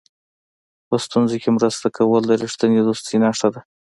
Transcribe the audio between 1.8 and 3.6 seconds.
کول د رښتینې دوستۍ نښه